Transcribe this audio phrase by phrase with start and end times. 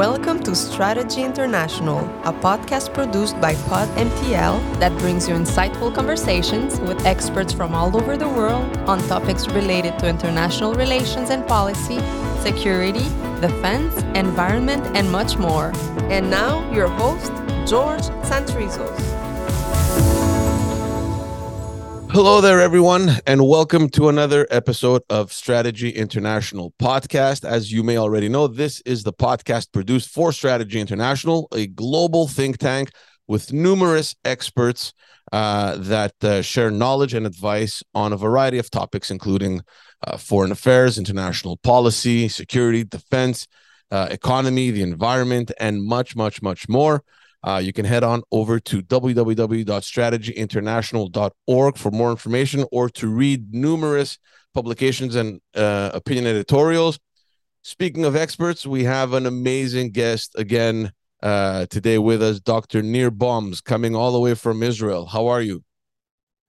[0.00, 6.80] Welcome to Strategy International, a podcast produced by Pod MTL that brings you insightful conversations
[6.80, 11.98] with experts from all over the world on topics related to international relations and policy,
[12.40, 13.04] security,
[13.42, 15.70] defense, environment, and much more.
[16.08, 17.30] And now, your host,
[17.68, 19.29] George Santrizos.
[22.12, 27.44] Hello there, everyone, and welcome to another episode of Strategy International podcast.
[27.44, 32.26] As you may already know, this is the podcast produced for Strategy International, a global
[32.26, 32.90] think tank
[33.28, 34.92] with numerous experts
[35.30, 39.62] uh, that uh, share knowledge and advice on a variety of topics, including
[40.04, 43.46] uh, foreign affairs, international policy, security, defense,
[43.92, 47.04] uh, economy, the environment, and much, much, much more.
[47.42, 54.18] Uh, you can head on over to www.strategyinternational.org for more information or to read numerous
[54.52, 56.98] publications and uh, opinion editorials.
[57.62, 62.82] Speaking of experts, we have an amazing guest again uh, today with us, Dr.
[62.82, 65.04] Nir Boms, coming all the way from Israel.
[65.06, 65.62] How are you?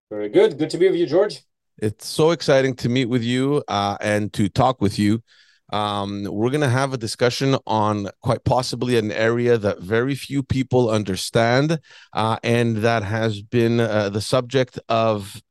[0.09, 0.57] Very good.
[0.57, 1.41] Good to be with you, George.
[1.77, 5.23] It's so exciting to meet with you uh, and to talk with you.
[5.71, 10.43] Um, we're going to have a discussion on quite possibly an area that very few
[10.43, 11.79] people understand
[12.13, 15.41] uh, and that has been uh, the subject of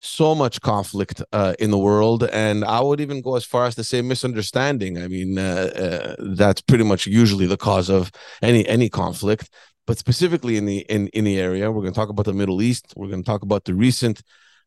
[0.00, 2.22] so much conflict uh, in the world.
[2.24, 4.98] And i would even go as far as to say misunderstanding.
[4.98, 8.10] I mean uh, uh, that's pretty much usually the cause of
[8.42, 9.50] any any conflict.
[9.86, 12.62] But specifically in the in, in the area we're going to talk about the middle
[12.62, 12.94] east.
[12.96, 14.22] We're going to talk about the recent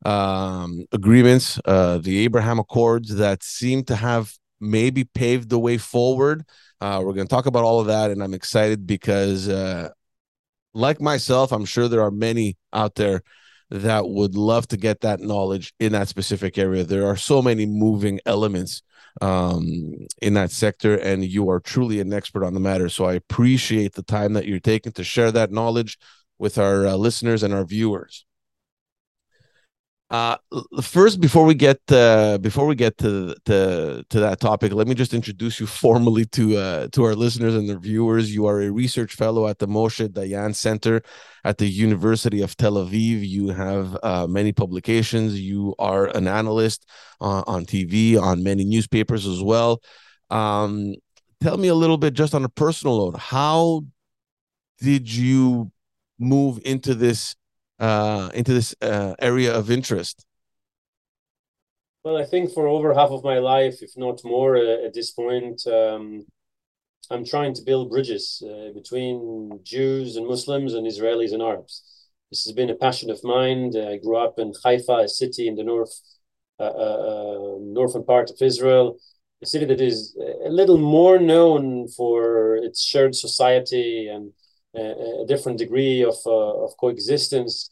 [0.05, 6.45] um, agreements uh, the abraham accords that seem to have maybe paved the way forward.
[6.79, 9.89] Uh, we're going to talk about all of that, and I'm excited because, uh,
[10.73, 13.21] like myself, I'm sure there are many out there
[13.69, 16.83] that would love to get that knowledge in that specific area.
[16.83, 18.81] There are so many moving elements
[19.21, 22.89] um, in that sector, and you are truly an expert on the matter.
[22.89, 25.97] So I appreciate the time that you're taking to share that knowledge
[26.39, 28.25] with our uh, listeners and our viewers.
[30.11, 30.35] Uh,
[30.81, 34.93] first, before we get uh, before we get to, to to that topic, let me
[34.93, 38.35] just introduce you formally to uh, to our listeners and their viewers.
[38.35, 41.01] You are a research fellow at the Moshe Dayan Center
[41.45, 43.25] at the University of Tel Aviv.
[43.25, 45.39] You have uh, many publications.
[45.39, 46.85] You are an analyst
[47.21, 49.81] uh, on TV, on many newspapers as well.
[50.29, 50.95] Um,
[51.41, 53.83] tell me a little bit, just on a personal note, how
[54.79, 55.71] did you
[56.19, 57.35] move into this
[57.81, 60.25] uh, into this uh, area of interest?
[62.03, 65.11] Well, I think for over half of my life, if not more, uh, at this
[65.11, 66.25] point, um,
[67.09, 71.83] I'm trying to build bridges uh, between Jews and Muslims and Israelis and Arabs.
[72.29, 73.73] This has been a passion of mine.
[73.75, 75.93] I grew up in Haifa, a city in the north,
[76.59, 78.97] uh, uh, northern part of Israel,
[79.43, 80.15] a city that is
[80.45, 84.31] a little more known for its shared society and
[84.75, 87.69] a, different degree of uh, of coexistence.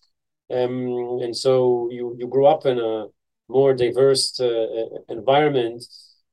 [0.52, 3.08] Um, and so you you grew up in a
[3.48, 5.84] more diverse uh, environment,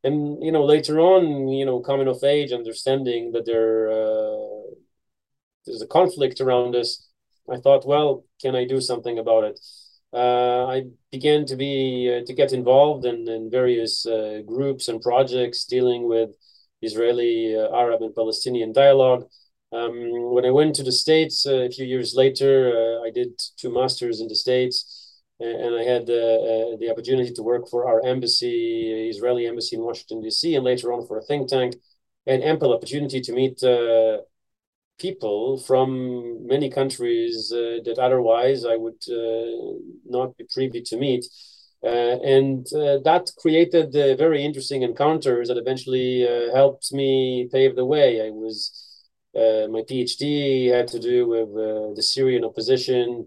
[0.04, 4.74] and you know later on, you know, coming of age, understanding that there uh,
[5.66, 7.08] there's a conflict around us.
[7.50, 9.60] I thought, well, can I do something about it?
[10.12, 15.00] Uh, I began to be uh, to get involved in, in various uh, groups and
[15.00, 16.30] projects dealing with
[16.80, 19.28] Israeli, Arab, and Palestinian dialogue.
[19.72, 23.40] Um, when I went to the States uh, a few years later, uh, I did
[23.56, 28.04] two masters in the States, and I had uh, the opportunity to work for our
[28.06, 31.76] embassy, Israeli embassy in Washington, D.C., and later on for a think tank,
[32.26, 33.62] and ample opportunity to meet
[34.98, 41.26] people from many countries uh, that otherwise I would uh, not be privy to meet.
[41.84, 42.66] Uh, and
[43.04, 48.26] that created very interesting encounters that eventually helped me pave the way.
[48.26, 48.85] I was
[49.36, 53.26] uh, my PhD had to do with uh, the Syrian opposition,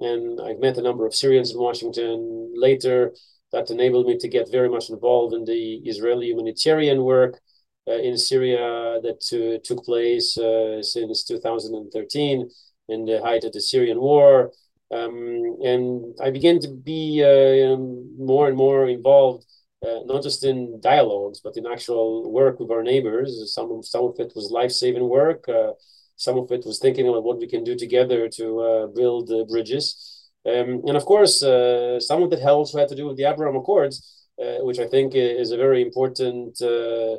[0.00, 3.12] and I've met a number of Syrians in Washington later.
[3.52, 7.38] That enabled me to get very much involved in the Israeli humanitarian work
[7.86, 12.48] uh, in Syria that uh, took place uh, since 2013
[12.88, 14.52] in the height of the Syrian war.
[14.90, 19.44] Um, and I began to be um, more and more involved
[19.82, 23.52] uh, not just in dialogues, but in actual work with our neighbors.
[23.52, 25.48] Some of, some of it was life saving work.
[25.48, 25.72] Uh,
[26.16, 30.30] some of it was thinking about what we can do together to uh, build bridges.
[30.46, 33.56] Um, and of course, uh, some of it also had to do with the Abraham
[33.56, 37.16] Accords, uh, which I think is a very important uh,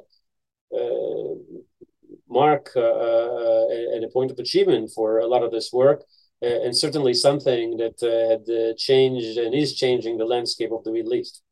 [2.30, 6.04] mark and a point of achievement for a lot of this work.
[6.42, 7.98] and certainly something that
[8.32, 11.43] had changed and is changing the landscape of the Middle East.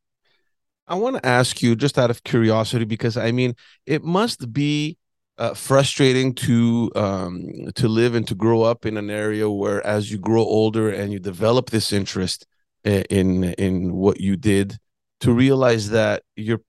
[0.88, 3.54] I want to ask you just out of curiosity because I mean
[3.86, 4.98] it must be
[5.38, 10.10] uh, frustrating to um, to live and to grow up in an area where, as
[10.10, 12.46] you grow older and you develop this interest
[12.84, 14.78] in in what you did,
[15.20, 16.60] to realize that you're,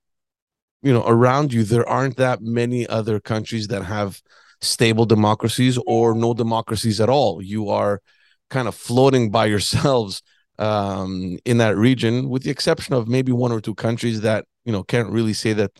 [0.81, 4.21] you know, around you there aren't that many other countries that have
[4.62, 7.42] stable democracies or no democracies at all.
[7.42, 8.01] You are
[8.50, 10.21] kind of floating by yourselves
[10.60, 14.72] um, in that region, with the exception of maybe one or two countries that you
[14.72, 15.72] know can't really say that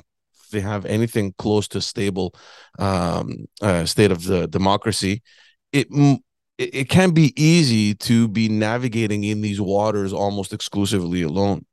[0.52, 2.34] they have anything close to stable
[2.80, 5.22] um, uh, state of the democracy.
[5.72, 5.88] It
[6.58, 11.66] it can be easy to be navigating in these waters almost exclusively alone.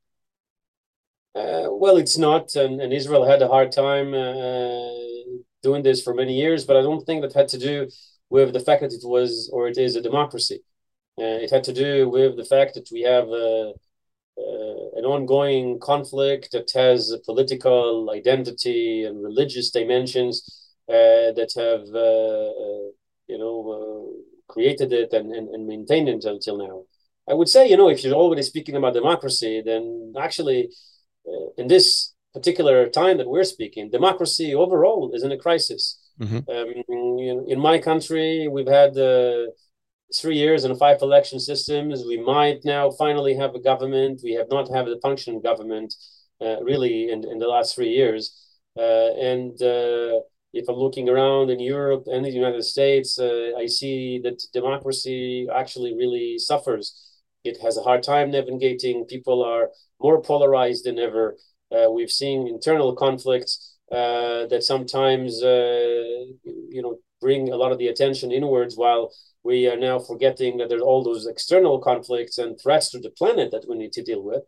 [1.35, 4.91] Uh, well, it's not, and, and, Israel had a hard time uh,
[5.62, 7.88] doing this for many years, but I don't think that had to do
[8.31, 10.61] with the fact that it was or it is a democracy.
[11.20, 13.70] Uh, it had to do with the fact that we have uh,
[14.40, 20.34] uh, an ongoing conflict that has political identity and religious dimensions
[20.88, 21.87] that have,
[23.28, 24.12] you know,
[24.49, 26.82] created it and, and, and maintained it until now.
[27.28, 30.70] I would say, you know, if you're already speaking about democracy, then actually,
[31.28, 35.99] uh, in this particular time that we're speaking, democracy overall is in a crisis.
[36.20, 36.50] Mm-hmm.
[36.50, 36.69] Um,
[37.34, 39.46] know, in my country, we've had uh,
[40.14, 42.04] three years and five election systems.
[42.06, 44.20] We might now finally have a government.
[44.22, 45.94] We have not had a functioning government
[46.40, 48.36] uh, really in, in the last three years.
[48.78, 50.20] Uh, and uh,
[50.52, 55.48] if I'm looking around in Europe and the United States, uh, I see that democracy
[55.54, 57.20] actually really suffers.
[57.44, 59.04] It has a hard time navigating.
[59.06, 59.70] People are
[60.00, 61.36] more polarized than ever.
[61.70, 67.88] Uh, we've seen internal conflicts uh, that sometimes, you know, bring a lot of the
[67.88, 72.90] attention inwards while we are now forgetting that there's all those external conflicts and threats
[72.90, 74.42] to the planet that we need to deal with.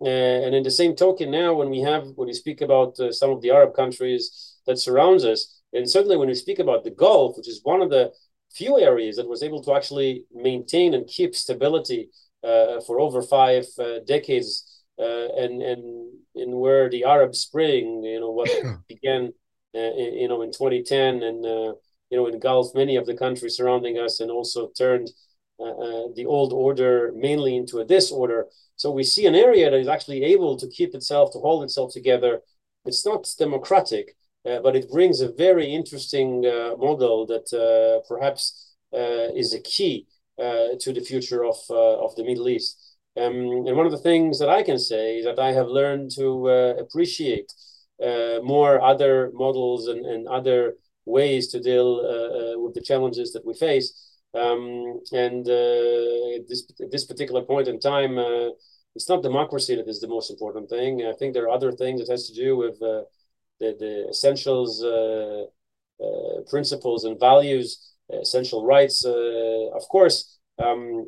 [0.00, 0.08] Uh,
[0.44, 3.30] and in the same token, now when we have when we speak about uh, some
[3.30, 7.36] of the Arab countries that surrounds us, and certainly when we speak about the Gulf,
[7.36, 8.12] which is one of the
[8.52, 12.10] few areas that was able to actually maintain and keep stability
[12.44, 18.20] uh, for over five uh, decades, uh, and and in where the Arab Spring, you
[18.20, 18.50] know, what
[18.88, 19.32] began,
[19.74, 21.76] uh, in, you know, in 2010 and
[22.10, 25.10] you know, engulfed many of the countries surrounding us and also turned
[25.58, 28.46] uh, uh, the old order mainly into a disorder.
[28.76, 31.92] So we see an area that is actually able to keep itself, to hold itself
[31.92, 32.42] together.
[32.84, 38.74] It's not democratic, uh, but it brings a very interesting uh, model that uh, perhaps
[38.92, 40.06] uh, is a key
[40.38, 42.98] to the future of, of the Middle East.
[43.16, 46.10] Um, and one of the things that I can say is that I have learned
[46.16, 46.48] to
[46.78, 47.50] appreciate
[47.98, 50.74] more other models and, and other
[51.06, 54.12] ways to deal uh, uh, with the challenges that we face.
[54.34, 58.18] Um, and uh, at this at this particular point in time,
[58.94, 61.06] it's not democracy that is the most important thing.
[61.06, 63.06] I think there are other things that has to do with the,
[63.60, 64.84] the essentials,
[66.50, 70.38] principles, and values, essential rights, of course.
[70.58, 71.06] Um,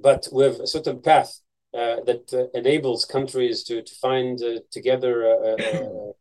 [0.00, 1.40] but with a certain path
[1.74, 6.12] uh, that uh, enables countries to, to find uh, together a,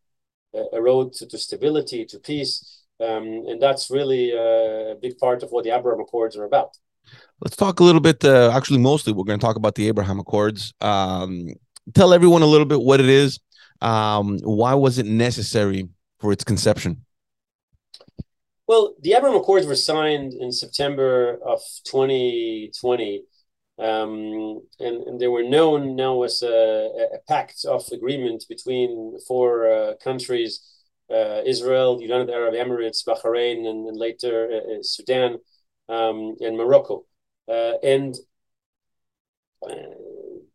[0.54, 5.44] a, a, road to, to, stability, to peace, um, and that's really a big part
[5.44, 6.78] of what the Abraham Accords are about.
[7.40, 8.24] Let's talk a little bit.
[8.24, 10.74] Uh, actually, mostly we're going to talk about the Abraham Accords.
[10.82, 11.50] Um,
[11.94, 13.40] tell everyone a little bit what it is.
[13.82, 15.88] Um, why was it necessary
[16.19, 17.06] for its conception?
[18.68, 23.24] Well, the Abraham Accords were signed in September of 2020,
[23.80, 29.71] um, and, and, they were known now as a, a pact of agreement between four
[29.71, 30.77] uh, countries
[31.09, 35.37] uh, Israel, United Arab Emirates, Bahrain, and, and later uh, uh Sudan
[35.90, 37.06] um, and Morocco.
[37.47, 38.16] Uh, and
[39.68, 39.73] uh,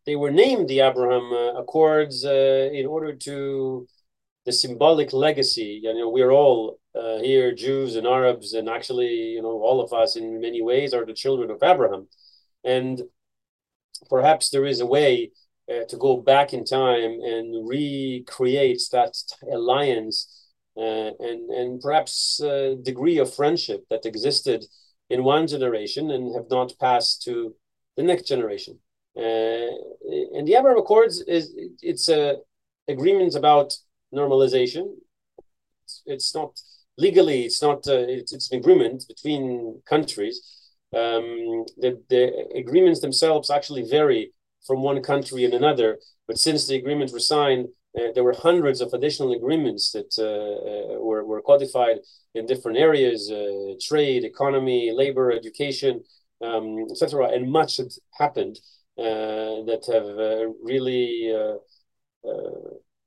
[0.05, 3.87] they were named the Abraham Accords in order to
[4.45, 5.79] the symbolic legacy.
[5.81, 10.15] You know, we're all here, Jews and Arabs, and actually, you know, all of us
[10.15, 12.07] in many ways are the children of Abraham.
[12.63, 13.01] And
[14.09, 15.31] perhaps there is a way
[15.69, 19.15] uh, to go back in time and recreate that
[19.51, 20.42] alliance
[20.75, 24.65] and and perhaps a degree of friendship that existed
[25.09, 27.55] in one generation and have not passed to
[27.97, 28.79] the next generation.
[29.15, 29.69] Uh,
[30.35, 32.37] and the Abraham Accords is it's a
[32.87, 33.73] agreement about
[34.13, 34.95] normalization.
[35.83, 36.59] It's, it's not
[36.97, 40.41] legally it's not uh, it's, it's an agreement between countries.
[40.95, 42.23] Um, the, the
[42.55, 44.31] agreements themselves actually vary
[44.65, 48.81] from one country and another, but since the agreements were signed, uh, there were hundreds
[48.81, 51.97] of additional agreements that uh, uh, were, were codified
[52.33, 53.31] in different areas
[53.87, 56.03] trade, economy, labor, education,
[56.41, 57.29] um, etc.
[57.29, 58.59] And much had happened
[58.97, 61.31] that have really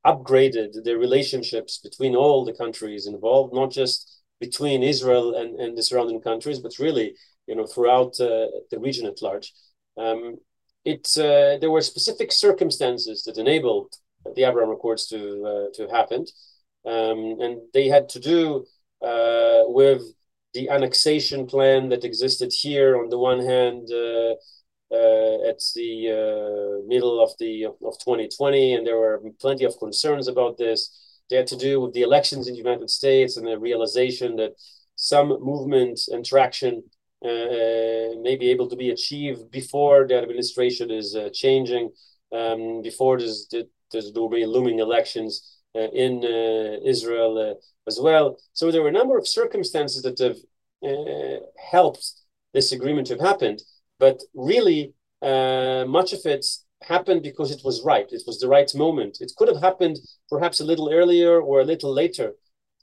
[0.05, 5.83] upgraded the relationships between all the countries involved, not just between Israel and, and the
[5.83, 7.15] surrounding countries, but really,
[7.45, 9.53] you know, throughout uh, the region at large.
[9.97, 10.37] Um,
[10.85, 13.93] it, uh, there were specific circumstances that enabled
[14.35, 16.25] the Abraham Accords to, uh, to happen.
[16.85, 18.65] Um, and they had to do
[19.01, 20.01] uh, with
[20.53, 24.35] the annexation plan that existed here on the one hand uh,
[24.89, 30.29] uh, at the uh, middle of the of 2020 and there were plenty of concerns
[30.29, 33.59] about this they had to do with the elections in the United States and the
[33.59, 34.53] realization that
[34.95, 36.83] some movement and traction
[37.23, 41.89] uh, may be able to be achieved before the administration is uh, changing,
[42.31, 46.23] um, before this, there's, there will be looming elections uh, in
[46.85, 48.37] Israel as well.
[48.53, 50.37] So there were a number of circumstances that have
[51.71, 52.11] helped
[52.53, 53.61] this agreement to have happened,
[53.99, 56.45] but really much of it
[56.83, 58.07] happened because it was right.
[58.11, 59.17] It was the right moment.
[59.19, 59.97] It could have happened
[60.29, 62.33] perhaps a little earlier or a little later.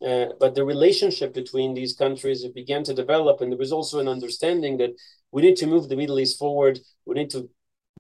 [0.05, 4.09] Uh, but the relationship between these countries began to develop, and there was also an
[4.09, 4.91] understanding that
[5.31, 6.81] we need to move the Middle East forward.
[7.07, 7.49] We need to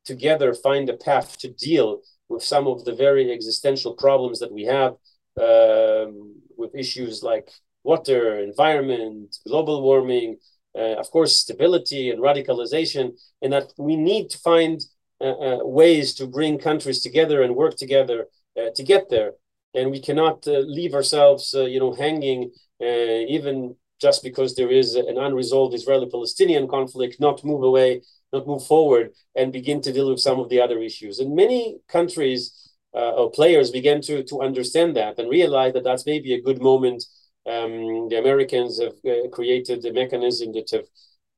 [0.04, 2.00] together find a path to deal
[2.34, 4.92] with some of the very existential problems that we have
[5.40, 7.48] um, with issues like
[7.82, 10.36] water, environment, global warming,
[10.76, 13.12] uh, of course, stability and radicalization,
[13.42, 14.80] and that we need to find
[15.20, 18.26] uh, uh, ways to bring countries together and work together
[18.58, 19.32] uh, to get there.
[19.74, 25.74] And we cannot leave ourselves, you know, hanging even just because there is an unresolved
[25.74, 28.02] Israeli-Palestinian conflict, not move away,
[28.34, 31.18] not move forward, and begin to deal with some of the other issues.
[31.18, 32.40] And many countries
[32.94, 36.60] uh, or players began to to understand that and realize that that's maybe a good
[36.60, 37.04] moment.
[37.46, 40.88] Um, the Americans have uh, created a mechanism that have,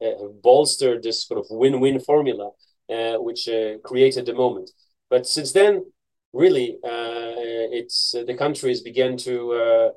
[0.05, 2.51] uh, bolstered this sort of win-win formula
[2.89, 4.71] uh, which uh, created the moment.
[5.11, 5.85] But since then,
[6.33, 9.93] really, uh, it's the countries began to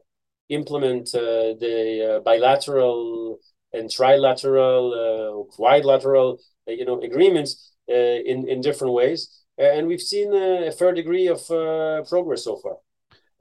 [0.49, 3.37] implement the bilateral
[3.73, 10.71] and trilateral, uh, quadrilateral, you know, agreements in in different ways, and we've seen a
[10.71, 11.45] fair degree of
[12.07, 12.77] progress so far.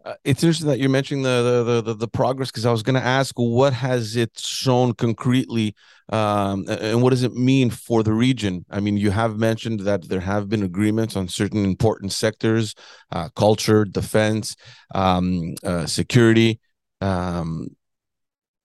[0.04, 2.94] Uh, it's interesting that you're mentioning the the the, the progress because I was going
[2.94, 5.74] to ask what has it shown concretely,
[6.08, 8.64] um, and what does it mean for the region?
[8.70, 12.74] I mean, you have mentioned that there have been agreements on certain important sectors,
[13.10, 14.56] uh, culture, defense,
[14.94, 16.60] um, uh, security.
[17.00, 17.76] Um,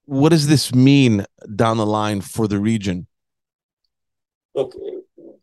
[0.06, 3.08] what does this mean down the line for the region?
[4.56, 4.76] Look,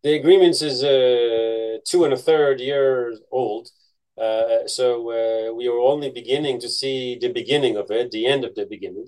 [0.02, 3.68] the agreements is uh, two and a third years old.
[4.20, 8.44] Uh, so uh, we are only beginning to see the beginning of it, the end
[8.44, 9.06] of the beginning.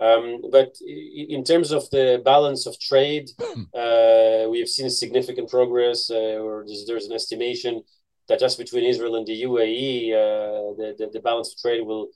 [0.00, 3.30] Um, but in terms of the balance of trade,
[3.74, 6.10] uh, we have seen significant progress.
[6.10, 7.82] Uh, or there's, there's, an estimation
[8.28, 12.08] that just between Israel and the UAE, uh, the, the, the balance of trade will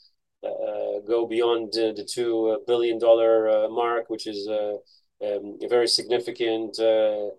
[1.06, 4.48] go beyond the two billion dollar mark, which is
[5.24, 7.30] um, a very significant, uh,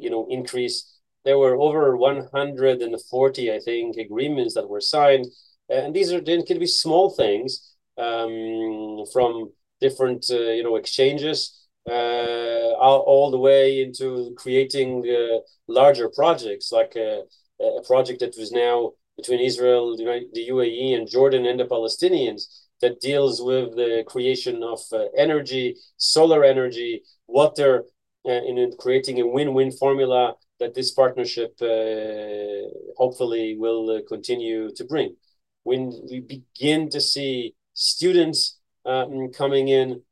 [0.00, 0.98] you know, increase.
[1.24, 5.26] There were over 140, I think, agreements that were signed,
[5.68, 11.68] and these are then can be small things um, from different uh, you know exchanges
[11.88, 17.22] uh, all, the way into creating uh, larger projects like a,
[17.60, 22.42] a, project that was now between Israel, the UAE, and Jordan and the Palestinians
[22.82, 27.84] that deals with the creation of uh, energy, solar energy, water,
[28.28, 34.84] uh, in creating a win-win formula that this partnership uh, hopefully will uh, continue to
[34.84, 35.16] bring.
[35.64, 40.02] When we begin to see students um, coming in,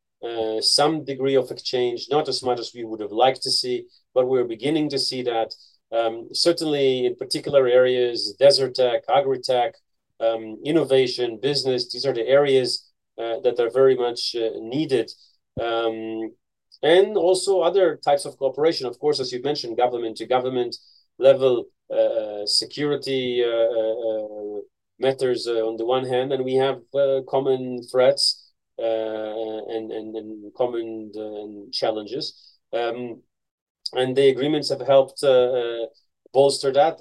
[0.60, 4.28] some degree of exchange, not as much as we would have liked to see, but
[4.28, 5.54] we're beginning to see that.
[5.92, 9.74] Um, certainly, in particular areas, desert tech, agri tech,
[10.20, 15.10] um, innovation, business, these are the areas uh, that are very much uh, needed.
[15.60, 16.30] Um,
[16.82, 18.86] and also other types of cooperation.
[18.86, 20.76] Of course, as you mentioned, government to government
[21.18, 24.60] level uh, security uh, uh
[24.98, 30.54] matters uh, on the one hand, and we have uh, common threats and, and, and
[30.54, 32.56] common challenges.
[32.72, 33.22] Um,
[33.94, 35.22] and the agreements have helped
[36.32, 36.98] bolster that.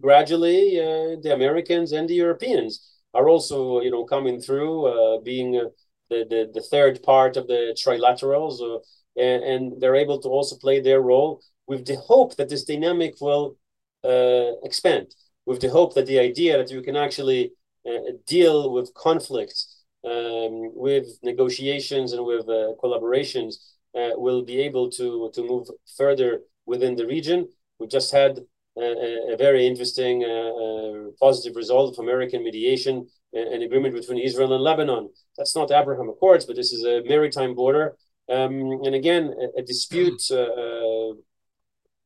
[0.00, 0.76] gradually,
[1.22, 5.70] the Americans and the Europeans are also, you know, coming through, being
[6.10, 8.78] the, the, the third part of the trilaterals, uh,
[9.20, 13.14] and, and, they're able to also play their role with the hope that this dynamic
[13.20, 13.56] will
[14.04, 15.14] uh, expand,
[15.46, 17.52] with the hope that the idea that you can actually
[17.88, 23.54] uh, deal with conflicts, um, with negotiations and with uh, collaborations
[23.96, 27.48] uh, will be able to, to move further within the region.
[27.78, 28.40] We just had
[28.78, 34.62] a, a very interesting, uh, positive result of American mediation, an agreement between Israel and
[34.62, 35.10] Lebanon.
[35.36, 37.96] That's not Abraham Accords, but this is a maritime border.
[38.28, 41.14] Um, and again, a, a dispute uh,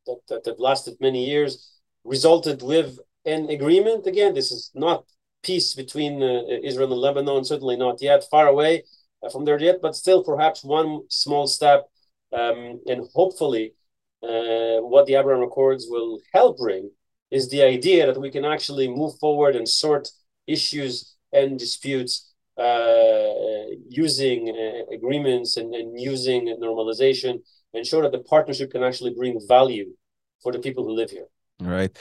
[0.05, 1.71] that, that, that lasted many years
[2.03, 4.07] resulted with an agreement.
[4.07, 5.05] Again, this is not
[5.43, 8.83] peace between uh, Israel and Lebanon, certainly not yet, far away
[9.23, 11.87] uh, from there yet, but still perhaps one small step.
[12.31, 13.73] Um, and hopefully,
[14.23, 16.91] uh, what the Abraham Accords will help bring
[17.31, 20.09] is the idea that we can actually move forward and sort
[20.47, 27.39] issues and disputes uh, using uh, agreements and, and using normalization
[27.73, 29.91] and show that the partnership can actually bring value
[30.41, 31.27] for the people who live here.
[31.61, 31.95] Right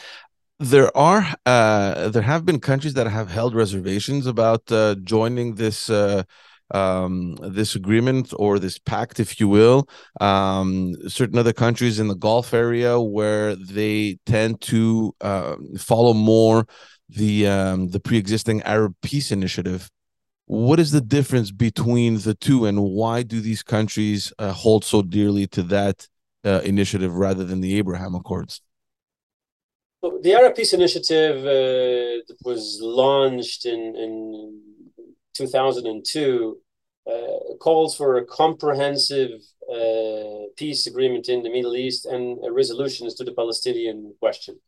[0.60, 5.88] there are uh, there have been countries that have held reservations about uh, joining this
[5.88, 6.24] uh,
[6.72, 9.88] um, this agreement or this pact, if you will.
[10.20, 16.66] Um, certain other countries in the Gulf area where they tend to uh, follow more
[17.08, 19.90] the um, the pre-existing Arab peace initiative.
[20.46, 25.02] What is the difference between the two, and why do these countries uh, hold so
[25.02, 26.06] dearly to that
[26.44, 28.62] uh, initiative rather than the Abraham Accords?
[30.22, 34.62] the Arab Peace Initiative uh, was launched in, in
[35.38, 36.58] 2002
[37.10, 37.12] uh,
[37.60, 39.40] calls for a comprehensive
[39.72, 44.58] uh, peace agreement in the Middle East and a resolution to the Palestinian question.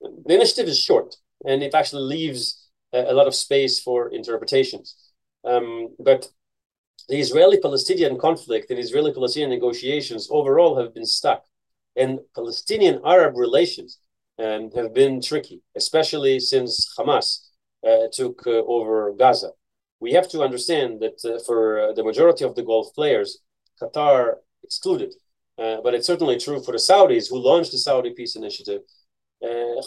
[0.00, 4.96] The initiative is short and it actually leaves a, a lot of space for interpretations.
[5.44, 6.28] Um, but
[7.08, 11.44] the Israeli Palestinian conflict and Israeli Palestinian negotiations overall have been stuck.
[11.96, 13.98] And Palestinian Arab relations
[14.38, 17.48] and have been tricky, especially since Hamas
[17.86, 19.50] uh, took uh, over Gaza.
[20.00, 23.38] We have to understand that uh, for the majority of the Gulf players,
[23.80, 25.14] Qatar excluded,
[25.56, 28.82] but it's certainly true for the Saudis who launched the Saudi Peace Initiative.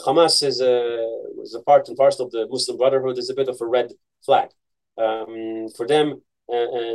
[0.06, 0.76] Hamas is a,
[1.42, 3.92] is a part and parcel of the Muslim Brotherhood, is a bit of a red
[4.26, 4.50] flag.
[4.98, 6.22] Um, for them,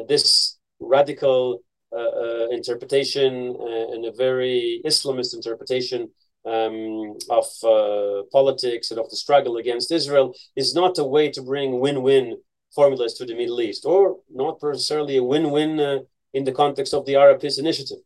[0.08, 1.62] this radical
[1.96, 6.10] uh, interpretation uh, and a very Islamist interpretation
[6.44, 11.42] um, of uh, politics and of the struggle against Israel is not a way to
[11.42, 12.36] bring win-win
[12.74, 15.98] formulas to the Middle East, or not necessarily a win-win uh,
[16.34, 17.98] in the context of the Arab Peace Initiative.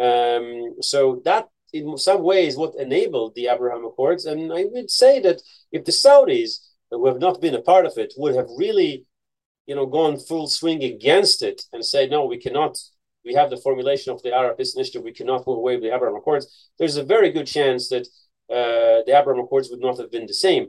[0.00, 4.24] Um, so that, in some ways, what enabled the Abraham Accords.
[4.24, 6.58] And I would say that if the Saudis,
[6.90, 9.04] who have not been a part of it, would have really,
[9.66, 12.78] you know, gone full swing against it and say, no, we cannot
[13.24, 15.94] we have the formulation of the Arab Peace Initiative, we cannot move away with the
[15.94, 18.06] Abraham Accords, there's a very good chance that
[18.50, 20.68] uh, the Abraham Accords would not have been the same.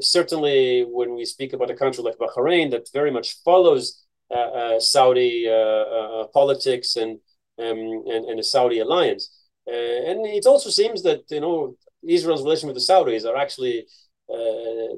[0.00, 4.80] Certainly, when we speak about a country like Bahrain that very much follows uh, uh,
[4.80, 7.18] Saudi uh, uh, politics and,
[7.58, 9.30] um, and, and the Saudi alliance,
[9.68, 9.72] uh,
[10.10, 11.76] and it also seems that you know
[12.06, 13.86] Israel's relation with the Saudis are actually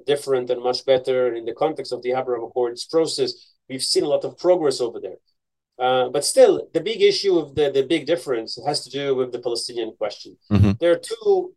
[0.06, 3.32] different and much better in the context of the Abraham Accords process.
[3.68, 5.16] We've seen a lot of progress over there.
[5.78, 9.32] Uh, but still, the big issue of the, the big difference has to do with
[9.32, 10.36] the Palestinian question.
[10.50, 10.72] Mm-hmm.
[10.80, 11.54] There are two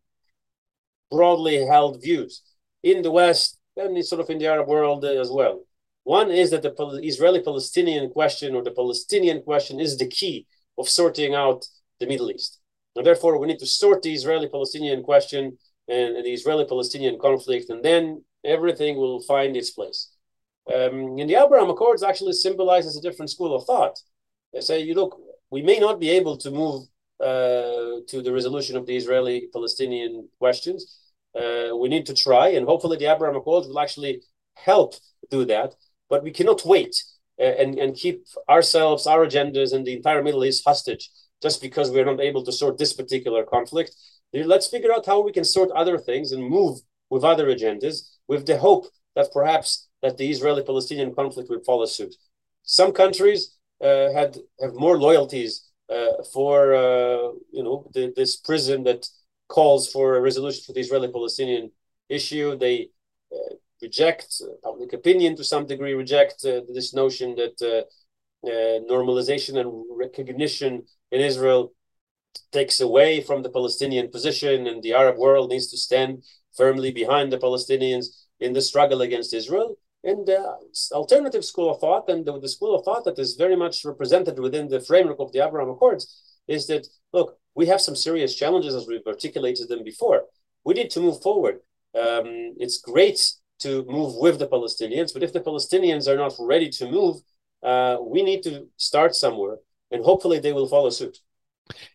[1.09, 2.41] broadly held views
[2.83, 5.63] in the West and sort of in the Arab world as well.
[6.03, 10.89] One is that the Israeli Palestinian question or the Palestinian question is the key of
[10.89, 11.65] sorting out
[11.99, 12.59] the Middle East.
[12.95, 17.69] And therefore, we need to sort the Israeli Palestinian question and, the Israeli Palestinian conflict,
[17.69, 20.09] and then everything will find its place.
[20.73, 23.99] Um, and the Abraham Accords actually symbolizes a different school of thought.
[24.53, 26.83] They say, you look, we may not be able to move
[27.19, 30.99] uh, to the resolution of the Israeli-Palestinian questions.
[31.39, 34.21] Uh, we need to try, and hopefully the Abraham Accords will actually
[34.55, 34.95] help
[35.31, 35.75] do that.
[36.09, 36.95] But we cannot wait
[37.39, 41.09] uh, and, and keep ourselves, our agendas, and the entire Middle East hostage
[41.41, 43.95] just because we're not able to sort this particular conflict.
[44.33, 48.45] Let's figure out how we can sort other things and move with other agendas with
[48.45, 52.15] the hope that perhaps that the Israeli-Palestinian conflict will follow suit.
[52.63, 58.83] Some countries uh, had have more loyalties uh, for uh, you know the, this prison
[58.83, 59.07] that
[59.49, 61.71] calls for a resolution for the Israeli-Palestinian
[62.07, 62.57] issue.
[62.57, 62.89] They
[63.33, 67.85] uh, reject uh, public opinion to some degree, reject uh, this notion that
[68.89, 71.73] normalization and recognition in Israel
[72.51, 76.23] takes away from the Palestinian position, and the Arab world needs to stand
[76.55, 78.05] firmly behind the Palestinians
[78.39, 79.75] in the struggle against Israel.
[80.03, 80.39] And the
[80.93, 84.39] alternative school of thought, and the, the, school of thought that is very much represented
[84.39, 88.75] within the framework of the Abraham Accords, is that look, we have some serious challenges
[88.75, 90.23] as we've articulated them before.
[90.63, 91.55] We need to move forward.
[91.95, 93.19] Um, it's great
[93.59, 97.17] to move with the Palestinians, but if the Palestinians are not ready to move,
[97.63, 99.57] uh, we need to start somewhere,
[99.91, 101.19] and hopefully they will follow suit.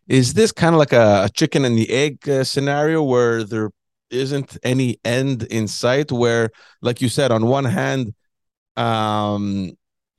[0.07, 3.71] Is this kind of like a, chicken and the egg uh, scenario where they're
[4.15, 6.11] isn't any end in sight.
[6.13, 8.15] Where, like you said, on one hand,
[8.77, 9.73] um,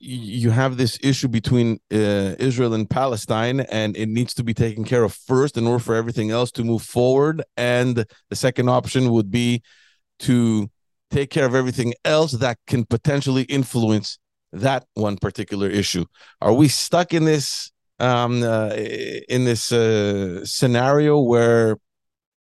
[0.06, 4.84] you have this issue between uh, Israel and Palestine, and it needs to be taken
[4.84, 7.42] care of first in order for everything else to move forward.
[7.56, 9.62] And the second option would be
[10.20, 10.70] to
[11.10, 14.18] take care of everything else that can potentially influence
[14.52, 16.04] that one particular issue.
[16.40, 18.74] Are we stuck in this um, uh,
[19.28, 21.78] in this uh, scenario where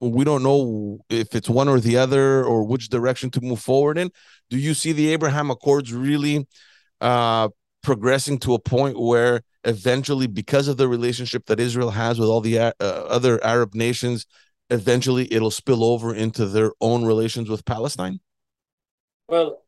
[0.01, 3.99] we don't know if it's one or the other or which direction to move forward
[3.99, 4.11] in?
[4.51, 6.47] Do you see the Abraham Accords really
[7.03, 7.49] uh,
[7.83, 12.41] progressing to a point where eventually, because of the relationship that Israel has with all
[12.41, 14.27] the uh, other Arab nations,
[14.71, 18.21] eventually it'll spill over into their own relations with Palestine?
[19.29, 19.63] Well,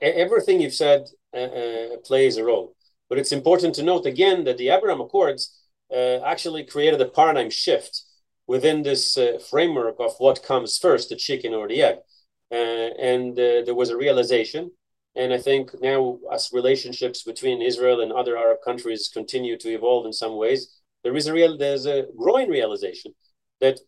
[0.00, 2.74] everything you've said uh, uh, plays a role.
[3.08, 7.50] But it's important to note again that the Abraham Accords uh, actually created a paradigm
[7.50, 8.02] shift
[8.46, 11.98] within this uh, framework of what comes first, the chicken or the egg.
[12.50, 14.70] Uh, and uh, there was a realization.
[15.14, 20.06] And I think now, as relationships between Israel and other Arab countries continue to evolve
[20.06, 23.12] in some ways, there is a real there's a growing realization
[23.60, 23.78] that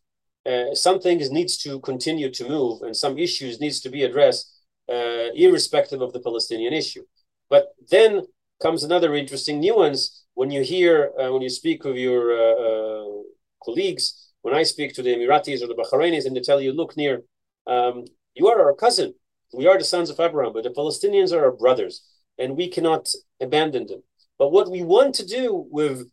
[0.74, 4.54] some things needs to continue to move and some issues needs to be addressed
[4.88, 7.02] uh, irrespective of the Palestinian issue.
[7.48, 8.22] But then
[8.62, 13.22] comes another interesting nuance when you hear, uh, when you speak with your uh, uh,
[13.64, 16.96] colleagues, when I speak to the Emiratis or the Bahrainis, and they tell you, look,
[16.96, 17.22] Nir,
[17.66, 19.14] um, you are our cousin.
[19.54, 22.02] We are the sons of Abraham, but the Palestinians are our brothers,
[22.38, 23.08] and we cannot
[23.40, 24.02] abandon them.
[24.38, 26.10] But what we want to do with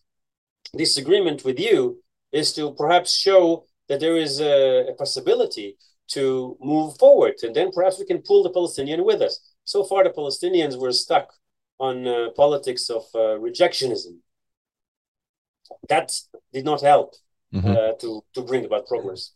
[0.73, 2.01] this agreement with you
[2.32, 5.77] is to perhaps show that there is a, a possibility
[6.10, 7.36] to move forward.
[7.43, 9.54] And then perhaps we can pull the Palestinian with us.
[9.65, 11.34] So far, the Palestinians were stuck
[11.80, 14.17] on uh, politics of uh, rejectionism.
[15.89, 16.12] That
[16.54, 17.15] did not help
[17.54, 17.69] mm-hmm.
[17.69, 19.32] uh, to, to bring about progress.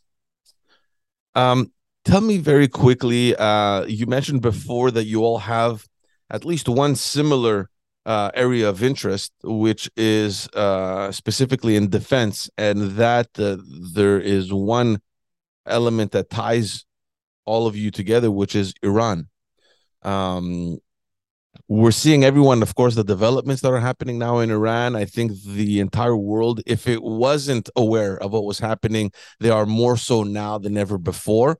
[1.34, 1.72] Um,
[2.06, 5.86] tell me very quickly uh, you mentioned before that you all have
[6.30, 7.68] at least one similar
[8.06, 13.56] uh, area of interest, which is uh, specifically in defense, and that uh,
[13.92, 15.00] there is one
[15.66, 16.86] element that ties
[17.44, 19.28] all of you together, which is Iran.
[20.02, 20.78] Um,
[21.66, 24.94] we're seeing everyone, of course, the developments that are happening now in Iran.
[24.94, 29.66] I think the entire world, if it wasn't aware of what was happening, they are
[29.66, 31.58] more so now than ever before.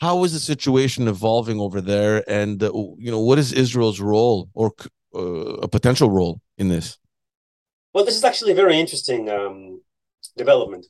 [0.00, 4.48] How is the situation evolving over there, and uh, you know what is Israel's role
[4.54, 4.72] or
[5.14, 5.20] uh,
[5.62, 6.98] a potential role in this?
[7.92, 9.80] Well, this is actually a very interesting um,
[10.36, 10.86] development.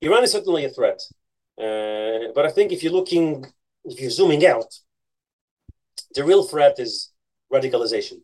[0.00, 1.00] Iran is certainly a threat.
[1.58, 3.44] Uh, but I think if you're looking,
[3.84, 4.72] if you're zooming out,
[6.14, 7.10] the real threat is
[7.52, 8.20] radicalization.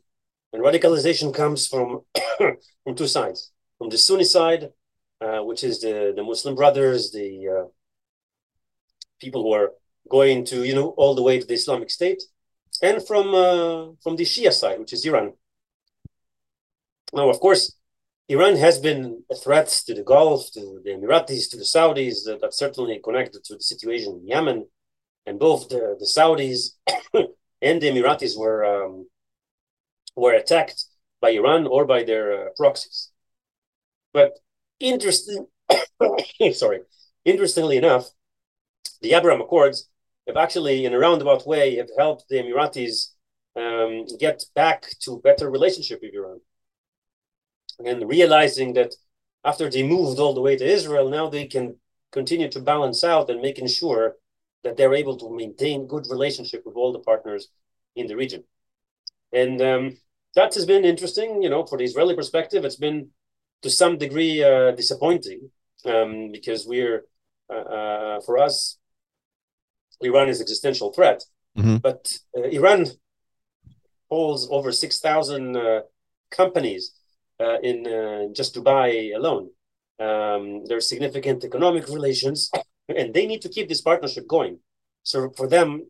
[0.52, 2.02] And radicalization comes from,
[2.84, 3.50] from two sides.
[3.78, 4.70] From the Sunni side,
[5.20, 7.68] uh, which is the, the Muslim brothers, the uh,
[9.24, 9.70] people who are
[10.08, 12.22] going to, you know, all the way to the Islamic State,
[12.82, 15.32] and from uh, from the Shia side, which is Iran.
[17.12, 17.64] Now, of course,
[18.28, 22.28] Iran has been a threat to the Gulf, to the Emiratis, to the Saudis.
[22.28, 24.66] Uh, that's certainly connected to the situation in Yemen.
[25.26, 26.70] And both the, the Saudis
[27.62, 29.06] and the Emiratis were um,
[30.16, 30.84] were attacked
[31.20, 33.10] by Iran or by their uh, proxies.
[34.12, 34.32] But
[34.80, 35.46] interesting,
[36.52, 36.80] sorry,
[37.24, 38.10] interestingly enough,
[39.00, 39.88] the Abraham Accords
[40.26, 43.10] have actually, in a roundabout way, have helped the Emiratis
[43.56, 46.40] um, get back to better relationship with Iran
[47.84, 48.94] and realizing that
[49.44, 51.76] after they moved all the way to Israel, now they can
[52.12, 54.16] continue to balance out and making sure
[54.62, 57.48] that they're able to maintain good relationship with all the partners
[57.96, 58.44] in the region.
[59.32, 59.96] And um,
[60.34, 63.10] that has been interesting, you know, for the Israeli perspective, it's been
[63.62, 65.50] to some degree uh, disappointing
[65.84, 67.04] um, because we're,
[67.50, 68.78] uh, uh, for us,
[70.00, 71.22] Iran is an existential threat.
[71.56, 71.76] Mm-hmm.
[71.76, 72.86] But uh, Iran
[74.10, 75.80] holds over 6,000 uh,
[76.30, 76.92] companies
[77.40, 79.50] uh, in uh, just Dubai alone.
[80.00, 82.50] Um, are significant economic relations,
[82.88, 84.58] and they need to keep this partnership going.
[85.04, 85.86] So for them,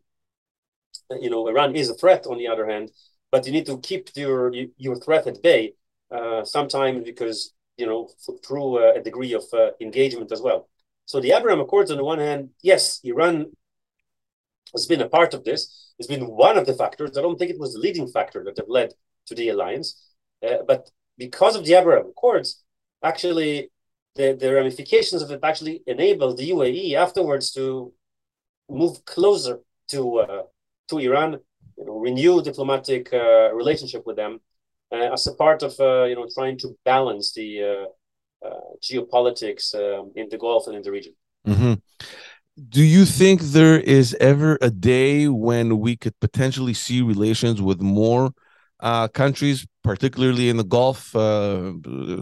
[1.09, 2.27] uh, you know, Iran is a threat.
[2.27, 2.91] On the other hand,
[3.31, 5.73] but you need to keep your your threat at bay
[6.11, 8.09] uh, sometimes because you know
[8.45, 10.69] through a degree of uh, engagement as well.
[11.05, 13.51] So the Abraham Accords, on the one hand, yes, Iran
[14.73, 15.93] has been a part of this.
[15.99, 17.17] It's been one of the factors.
[17.17, 18.93] I don't think it was the leading factor that have led
[19.27, 20.13] to the alliance,
[20.45, 22.63] uh, but because of the Abraham Accords,
[23.03, 23.71] actually
[24.15, 27.93] the, the ramifications of it actually enabled the UAE afterwards to
[28.69, 30.43] move closer to uh,
[30.89, 31.39] to Iran,
[31.77, 34.39] you know, renew diplomatic uh, relationship with them
[34.91, 37.85] uh, as a part of uh, you know trying to balance the uh,
[38.81, 41.13] geopolitics um, in the Gulf and in the region.
[41.47, 41.73] Mm-hmm.
[42.69, 47.79] do you think there is ever a day when we could potentially see relations with
[47.81, 48.31] more
[48.79, 51.73] uh, countries, particularly in the Gulf, uh,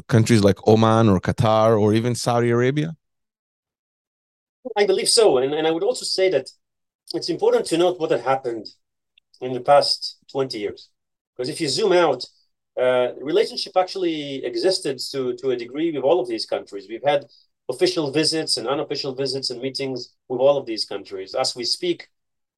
[0.07, 2.95] countries like Oman or Qatar or even Saudi Arabia?
[4.77, 5.37] I believe so.
[5.37, 6.49] And, and I would also say that
[7.13, 8.67] it's important to note what had happened
[9.41, 10.89] in the past 20 years.
[11.35, 12.25] Because if you zoom out,
[12.79, 16.87] uh, relationship actually existed to, to a degree with all of these countries.
[16.89, 17.25] We've had
[17.69, 21.35] official visits and unofficial visits and meetings with all of these countries.
[21.35, 22.07] As we speak,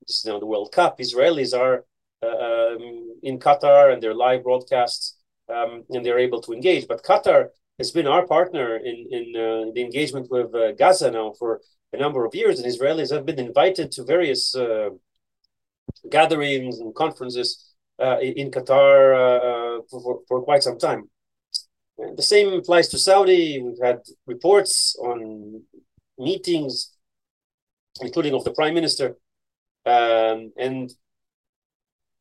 [0.07, 0.99] this is now the World Cup.
[0.99, 1.85] Israelis are
[2.23, 5.17] uh, um, in Qatar and their live broadcasts,
[5.53, 6.87] um, and they're able to engage.
[6.87, 11.33] But Qatar has been our partner in in uh, the engagement with uh, Gaza now
[11.37, 11.61] for
[11.93, 14.89] a number of years, and Israelis have been invited to various uh,
[16.09, 17.64] gatherings and conferences
[17.99, 21.09] uh, in Qatar uh, for, for quite some time.
[21.97, 23.61] And the same applies to Saudi.
[23.61, 25.61] We've had reports on
[26.17, 26.93] meetings,
[28.01, 29.15] including of the prime minister,
[29.85, 30.91] um, and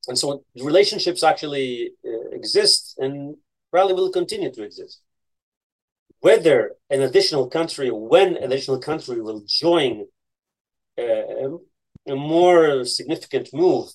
[0.07, 3.37] and so relationships actually uh, exist and
[3.71, 5.01] probably will continue to exist.
[6.21, 10.05] Whether an additional country, when an additional country will join
[10.99, 11.49] uh,
[12.07, 13.89] a more significant move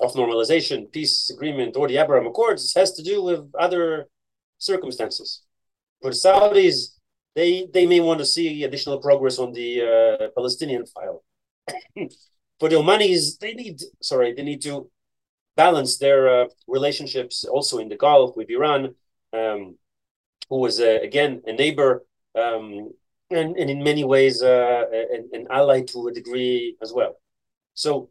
[0.00, 4.08] of normalization, peace agreement, or the Abraham Accords, has to do with other
[4.58, 5.42] circumstances.
[6.00, 6.98] For the Saudis,
[7.34, 11.24] they they may want to see additional progress on the uh, Palestinian file.
[12.60, 14.90] For the Omanis, they need sorry, they need to
[15.56, 18.94] balance their uh, relationships also in the Gulf with Iran,
[19.32, 19.76] um,
[20.48, 22.04] who was uh, again a neighbor
[22.34, 22.92] um,
[23.30, 27.16] and, and in many ways uh, an, an ally to a degree as well.
[27.74, 28.10] So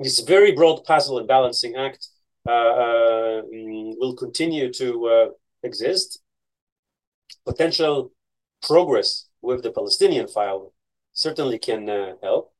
[0.00, 2.08] this very broad puzzle and balancing act
[2.48, 3.42] uh, uh,
[3.98, 5.26] will continue to uh,
[5.62, 6.20] exist.
[7.46, 8.12] Potential
[8.62, 10.72] progress with the Palestinian file
[11.12, 11.86] certainly can
[12.22, 12.52] help.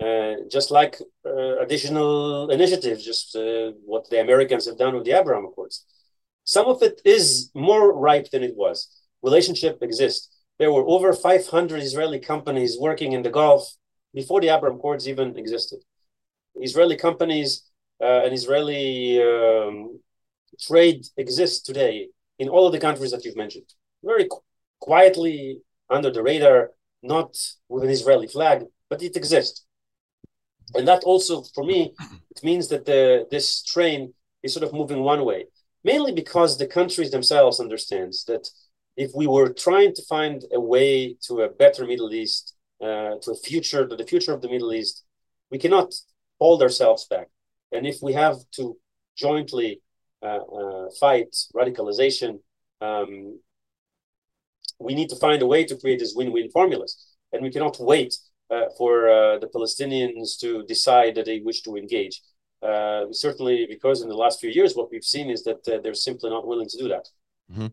[0.00, 0.96] Uh, just like
[1.26, 5.84] uh, additional initiatives, just uh, what the Americans have done with the Abraham Accords.
[6.44, 8.88] Some of it is more ripe than it was.
[9.22, 10.28] Relationship exists.
[10.60, 13.74] There were over 500 Israeli companies working in the Gulf
[14.14, 15.80] before the Abraham Accords even existed.
[16.60, 17.68] Israeli companies
[18.00, 20.00] uh, and Israeli um,
[20.60, 23.66] trade exists today in all of the countries that you've mentioned.
[24.04, 24.42] Very qu-
[24.80, 26.70] quietly under the radar,
[27.02, 27.36] not
[27.68, 29.64] with an Israeli flag, but it exists.
[30.74, 31.94] And that also, for me,
[32.30, 35.46] it means that the this train is sort of moving one way,
[35.82, 38.48] mainly because the countries themselves understands that
[38.96, 43.30] if we were trying to find a way to a better Middle East, uh, to
[43.30, 45.04] a future, to the future of the Middle East,
[45.50, 45.94] we cannot
[46.38, 47.28] hold ourselves back.
[47.72, 48.76] And if we have to
[49.16, 49.80] jointly
[50.22, 52.40] uh, uh, fight radicalization,
[52.80, 53.38] um,
[54.78, 57.16] we need to find a way to create these win-win formulas.
[57.32, 58.14] And we cannot wait
[58.50, 62.22] uh, for uh, the Palestinians to decide that they wish to engage.
[62.62, 66.30] Uh, certainly, because in the last few years, what we've seen is that they're simply
[66.30, 67.08] not willing to do that.
[67.52, 67.66] Mm-hmm.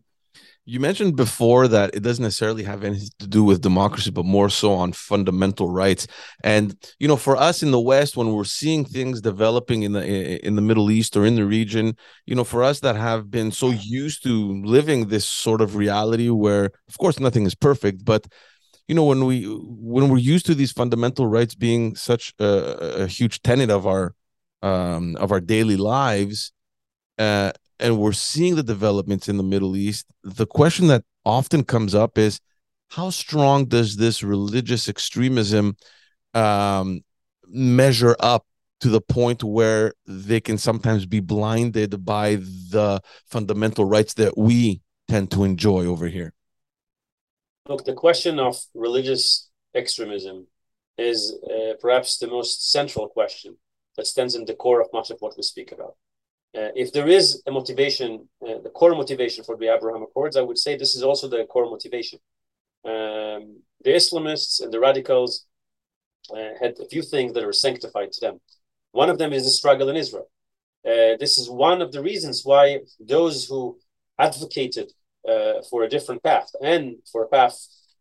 [0.68, 4.50] You mentioned before that it doesn't necessarily have anything to do with democracy, but more
[4.50, 6.08] so on fundamental rights.
[6.42, 10.44] And you know, for us in the West, when we're seeing things developing in the
[10.44, 13.52] in the Middle East or in the region, you know, for us that have been
[13.52, 18.26] so used to living this sort of reality, where of course nothing is perfect, but
[18.88, 23.06] you know, when we when we're used to these fundamental rights being such a, a
[23.06, 24.14] huge tenet of our
[24.62, 26.52] um, of our daily lives,
[27.18, 31.94] uh, and we're seeing the developments in the Middle East, the question that often comes
[31.94, 32.40] up is
[32.88, 35.76] how strong does this religious extremism
[36.34, 37.00] um,
[37.48, 38.46] measure up
[38.80, 44.80] to the point where they can sometimes be blinded by the fundamental rights that we
[45.08, 46.32] tend to enjoy over here?
[47.68, 50.46] Look, the question of religious extremism
[50.98, 53.56] is uh, perhaps the most central question
[53.96, 55.96] that stands in the core of much of what we speak about.
[56.54, 60.42] Uh, if there is a motivation, uh, the core motivation for the Abraham Accords, I
[60.42, 62.18] would say this is also the core motivation.
[62.84, 65.46] Um, the Islamists and the radicals
[66.30, 68.40] uh, had a few things that are sanctified to them.
[68.92, 70.30] One of them is the struggle in Israel.
[70.84, 73.78] Uh, this is one of the reasons why those who
[74.18, 74.92] advocated
[75.28, 77.56] uh, for a different path and for a path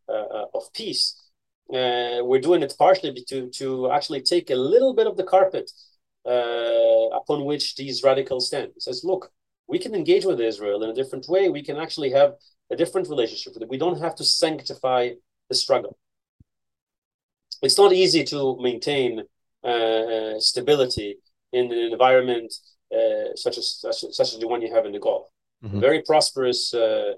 [0.07, 1.29] uh, of peace,
[1.67, 5.69] we're doing it partially to, to actually take a little bit of the carpet
[6.25, 8.71] uh, upon which these radicals stand.
[8.75, 9.31] It says, look,
[9.67, 11.49] we can engage with Israel in a different way.
[11.49, 12.33] We can actually have
[12.71, 13.69] a different relationship with it.
[13.69, 15.11] We don't have to sanctify
[15.49, 15.97] the struggle.
[17.61, 19.23] It's not easy to maintain
[19.63, 21.17] uh, stability
[21.51, 22.53] in an environment
[22.95, 25.27] uh, such as such, such, as the one you have in the Gulf.
[25.63, 25.79] Mm-hmm.
[25.79, 27.13] very prosperous uh,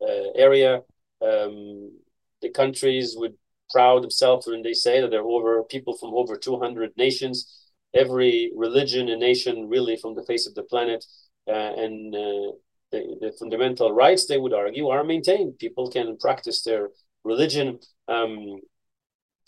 [0.00, 0.82] uh, area.
[1.20, 1.98] Um,
[2.40, 3.34] the countries would
[3.70, 9.08] proud themselves when they say that they're over people from over 200 nations, every religion
[9.08, 11.04] and nation really from the face of the planet,
[11.48, 12.52] uh, and uh,
[12.92, 15.58] the, the, fundamental rights they would argue are maintained.
[15.58, 16.90] People can practice their
[17.24, 18.60] religion, um,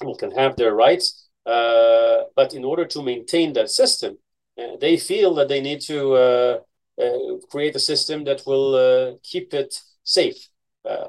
[0.01, 4.19] people can have their rights, uh, but in order to maintain that system,
[4.59, 6.59] uh, they feel that they need to uh,
[7.01, 10.49] uh, create a system that will keep it safe.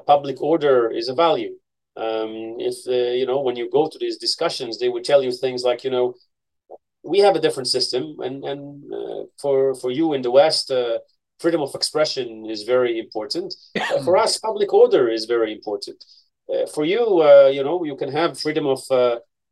[0.06, 1.54] public order is a value.
[1.96, 5.62] Um, if you know when you go to these discussions, they would tell you things
[5.62, 6.14] like, you know,
[7.04, 8.82] we have a different system, and and
[9.40, 10.70] for for you in the West
[11.40, 13.54] freedom of expression is very important.
[13.76, 16.02] Uh, for us, public order is very important.
[16.52, 18.80] Uh, for you, uh, you know, you can have freedom of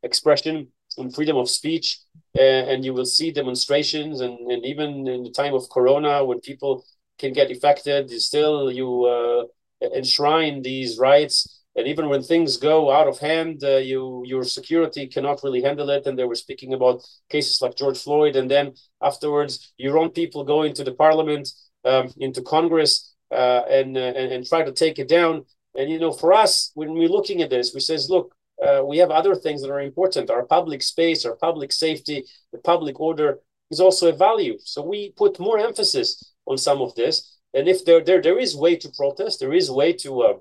[0.03, 1.99] expression and freedom of speech,
[2.39, 6.85] and you will see demonstrations, and, and even in the time of Corona, when people
[7.17, 9.47] can get affected, still you
[9.81, 15.07] enshrine these rights and even when things go out of hand, uh, you your security
[15.07, 16.05] cannot really handle it.
[16.05, 20.43] And they were speaking about cases like George Floyd, and then afterwards, your own people
[20.43, 21.49] go into the parliament,
[21.85, 25.45] um, into Congress, uh, and, uh, and and try to take it down.
[25.75, 28.97] And you know, for us, when we're looking at this, we says, look, uh, we
[28.99, 30.29] have other things that are important.
[30.29, 33.39] Our public space, our public safety, the public order
[33.71, 34.57] is also a value.
[34.59, 37.39] So we put more emphasis on some of this.
[37.55, 40.33] And if there there there is way to protest, there is way to uh,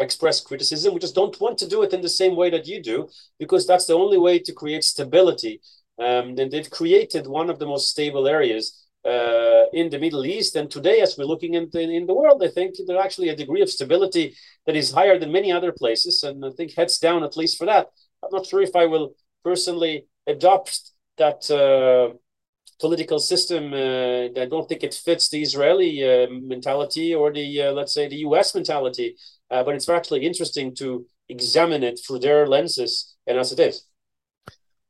[0.00, 0.94] express criticism.
[0.94, 3.08] We just don't want to do it in the same way that you do,
[3.38, 5.60] because that's the only way to create stability.
[5.98, 10.56] Um, and they've created one of the most stable areas uh, in the Middle East.
[10.56, 13.36] And today, as we're looking in the, in the world, I think there's actually a
[13.36, 14.34] degree of stability
[14.66, 16.22] that is higher than many other places.
[16.22, 17.88] And I think heads down, at least for that.
[18.22, 20.80] I'm not sure if I will personally adopt
[21.18, 22.16] that uh,
[22.80, 23.72] political system.
[23.72, 28.08] Uh, I don't think it fits the Israeli uh, mentality or the, uh, let's say,
[28.08, 29.16] the US mentality.
[29.50, 33.84] Uh, but it's actually interesting to examine it through their lenses and as it is.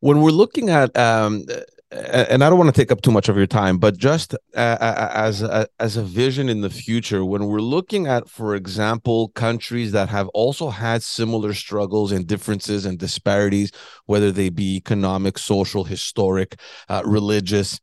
[0.00, 1.44] When we're looking at um,
[1.92, 5.42] and I don't want to take up too much of your time, but just as
[5.42, 10.08] a, as a vision in the future, when we're looking at, for example, countries that
[10.08, 13.72] have also had similar struggles and differences and disparities,
[14.06, 17.80] whether they be economic, social, historic, uh, religious,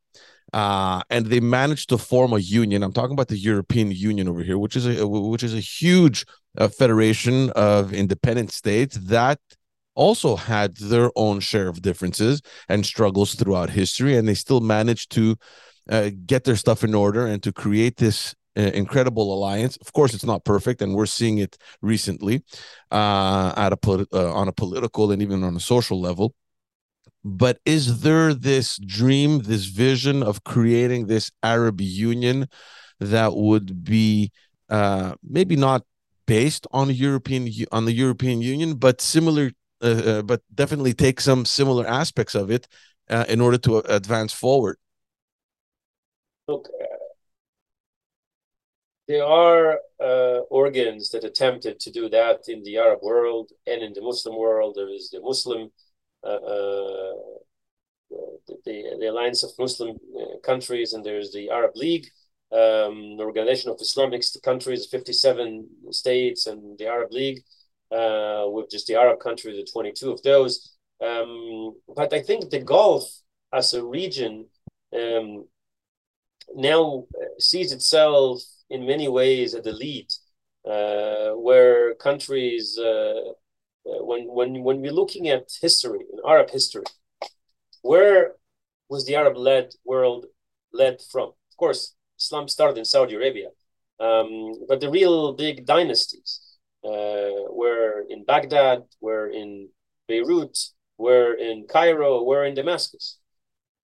[0.54, 2.84] uh, and they managed to form a union.
[2.84, 6.26] I'm talking about the European Union over here, which is a which is a huge
[6.58, 9.40] uh, federation of independent states that
[9.98, 15.12] also had their own share of differences and struggles throughout history, and they still managed
[15.12, 15.36] to
[15.90, 19.78] uh, get their stuff in order and to create this uh, incredible alliance.
[19.78, 22.44] Of course, it's not perfect, and we're seeing it recently
[22.92, 23.80] uh, at a
[24.14, 26.34] uh, on a political and even on a social level.
[27.24, 32.48] But is there this dream, this vision of creating this Arab Union
[33.00, 34.32] that would be
[34.70, 35.84] uh, maybe not
[36.26, 41.46] based on European on the European Union, but similar uh, uh, but definitely take some
[41.46, 42.68] similar aspects of it
[43.10, 44.78] uh, in order to advance forward.
[46.48, 46.68] Look,
[49.08, 53.94] there are uh, organs that attempted to do that in the Arab world and in
[53.94, 54.76] the Muslim world.
[54.76, 55.72] There is the Muslim,
[56.24, 57.14] uh, uh,
[58.66, 59.98] the, the, Alliance of Muslim
[60.44, 62.08] Countries, and there's the Arab League,
[62.52, 67.44] um, the Organization of Islamic Countries, 57 states, and the Arab League
[67.92, 70.76] uh, with just the Arab countries, the 22 of those.
[71.02, 73.04] Um, but I think the Gulf
[73.54, 74.48] as a region
[74.94, 75.46] um,
[76.56, 77.06] now
[77.40, 80.08] sees itself in many ways at the lead,
[80.70, 83.32] uh, where countries, uh,
[83.86, 86.84] uh, when, when, when we're looking at history, in Arab history,
[87.82, 88.34] where
[88.90, 90.26] was the Arab led world
[90.74, 91.30] led from?
[91.30, 93.50] Of course, Islam started in Saudi Arabia,
[94.00, 96.42] um, but the real big dynasties
[96.88, 99.70] uh, we're in Baghdad, we're in
[100.08, 100.58] Beirut,
[100.98, 103.20] we're in Cairo, we're in Damascus.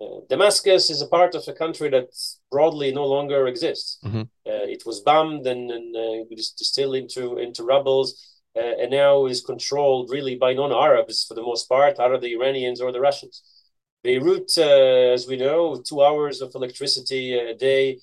[0.01, 2.09] Uh, Damascus is a part of a country that
[2.51, 3.99] broadly no longer exists.
[4.03, 4.21] Mm-hmm.
[4.21, 6.25] Uh, it was bombed and, and uh,
[6.57, 11.67] distilled into into rubbles, uh, and now is controlled really by non-Arabs for the most
[11.69, 13.43] part, either the Iranians or the Russians.
[14.03, 17.99] Beirut, uh, as we know, two hours of electricity a day,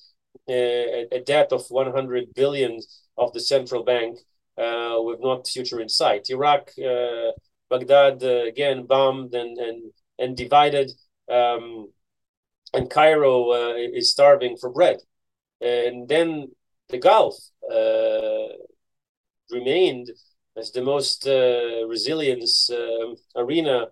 [0.49, 2.81] uh, a debt of 100 billion
[3.19, 4.30] of the central bank, uh,
[5.03, 6.29] with not future in sight.
[6.31, 7.33] Iraq, uh,
[7.71, 10.91] Baghdad uh, again bombed and and and divided,
[11.31, 11.89] um,
[12.75, 13.53] and Cairo
[14.01, 14.99] is starving for bread,
[15.61, 16.49] and then
[16.89, 17.37] the Gulf
[19.51, 20.11] remained
[20.57, 22.71] as the most resilience
[23.37, 23.87] arena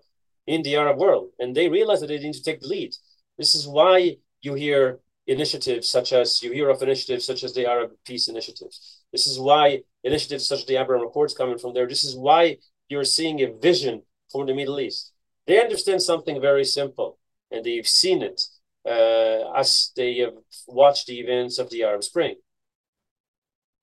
[0.45, 2.91] in the Arab world, and they realized that they need to take the lead.
[3.37, 7.67] This is why you hear initiatives such as you hear of initiatives such as the
[7.67, 8.71] Arab Peace Initiative.
[9.11, 11.87] This is why initiatives such as the Abraham Accords coming from there.
[11.87, 15.11] This is why you're seeing a vision for the Middle East.
[15.47, 17.17] They understand something very simple,
[17.51, 18.41] and they've seen it
[18.85, 20.33] uh, as they have
[20.67, 22.35] watched the events of the Arab Spring.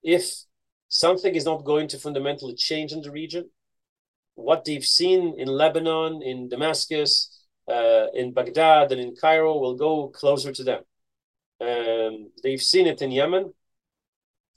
[0.03, 0.31] If
[0.89, 3.51] something is not going to fundamentally change in the region,
[4.35, 10.09] what they've seen in Lebanon, in Damascus, uh, in Baghdad, and in Cairo will go
[10.09, 10.83] closer to them.
[11.61, 13.53] Um, they've seen it in Yemen.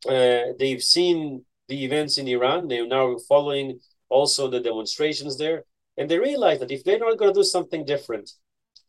[0.07, 2.67] Uh, they've seen the events in Iran.
[2.67, 5.63] They're now following also the demonstrations there.
[5.97, 8.31] And they realize that if they're not going to do something different,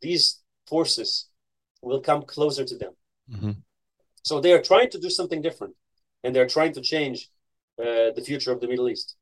[0.01, 1.29] these forces
[1.83, 2.93] will come closer to them.
[3.33, 3.53] Mm-hmm.
[4.23, 5.75] So they are trying to do something different
[6.25, 7.31] and they're trying to change
[7.81, 9.17] uh, the future of the Middle East.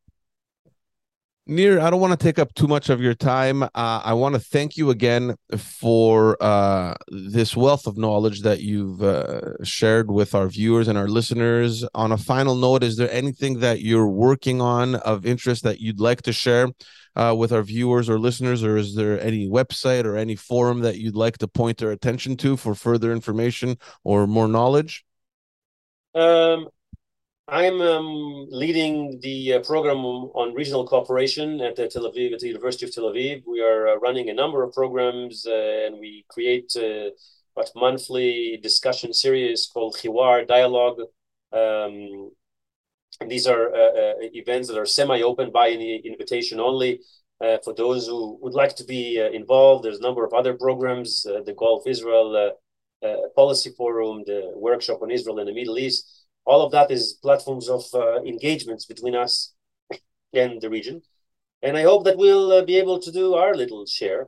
[1.51, 3.63] Nir, I don't want to take up too much of your time.
[3.63, 9.03] Uh, I want to thank you again for uh, this wealth of knowledge that you've
[9.03, 11.87] uh, shared with our viewers and our listeners.
[11.95, 16.01] On a final note, is there anything that you're working on of interest that you'd
[16.01, 16.69] like to share
[17.17, 20.99] uh, with our viewers or listeners, or is there any website or any forum that
[20.99, 25.03] you'd like to point their attention to for further information or more knowledge?
[26.15, 26.69] Um,
[27.51, 32.49] I'm um, leading the uh, program on regional cooperation at the Tel Aviv, at the
[32.49, 33.43] University of Tel Aviv.
[33.47, 37.09] We are uh, running a number of programs, uh, and we create uh,
[37.55, 41.01] what monthly discussion series called Hiwar Dialogue.
[41.51, 42.33] Um,
[43.27, 47.01] these are uh, uh, events that are semi-open by invitation only.
[47.65, 51.55] for those who would like to be involved, there's a number of other programs: the
[51.57, 52.53] Gulf Israel
[53.35, 56.18] Policy Forum, the workshop on Israel and the Middle East
[56.49, 59.53] all of that is platforms of uh, engagements between us
[60.33, 61.03] and the region.
[61.63, 64.23] And I hope that we'll uh, be able to do our little share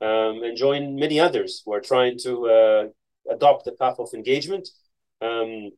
[0.00, 2.84] um, and join many others who are trying to uh,
[3.30, 4.68] adopt the path of engagement
[5.20, 5.70] um,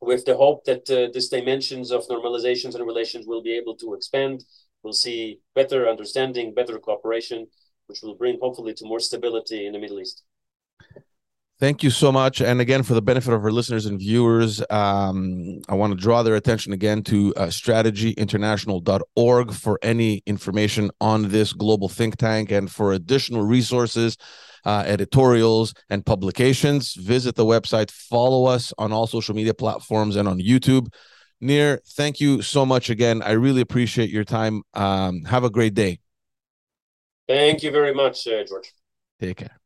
[0.00, 3.94] with the hope that uh, these dimensions of normalizations and relations will be able to
[3.94, 4.44] expand.
[4.84, 7.48] We'll see better understanding, better cooperation,
[7.88, 10.22] which will bring hopefully to more stability in the Middle East.
[11.60, 12.40] Thank you so much.
[12.40, 16.22] And again, for the benefit of our listeners and viewers, um, I want to draw
[16.22, 22.70] their attention again to uh, strategyinternational.org for any information on this global think tank and
[22.70, 24.16] for additional resources,
[24.64, 26.94] uh, editorials, and publications.
[26.94, 30.94] Visit the website, follow us on all social media platforms and on YouTube.
[31.40, 33.20] Nir, thank you so much again.
[33.20, 34.62] I really appreciate your time.
[34.74, 35.98] Um, have a great day.
[37.26, 38.72] Thank you very much, uh, George.
[39.20, 39.57] Take care.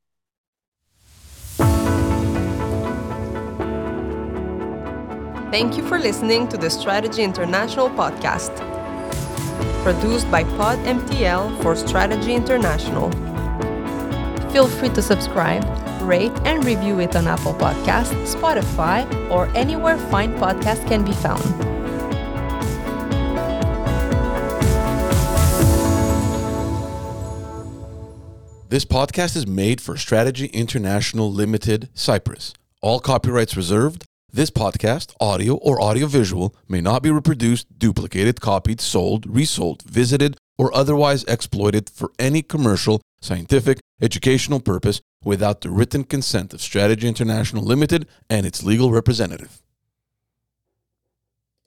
[5.53, 8.57] Thank you for listening to the Strategy International podcast,
[9.83, 13.11] produced by PodMTL for Strategy International.
[14.51, 15.63] Feel free to subscribe,
[16.01, 21.45] rate, and review it on Apple Podcasts, Spotify, or anywhere fine podcasts can be found.
[28.71, 32.55] This podcast is made for Strategy International Limited, Cyprus.
[32.81, 39.27] All copyrights reserved this podcast, audio or audiovisual, may not be reproduced, duplicated, copied, sold,
[39.27, 46.53] resold, visited, or otherwise exploited for any commercial, scientific, educational purpose without the written consent
[46.55, 49.62] of Strategy International Limited and its legal representative.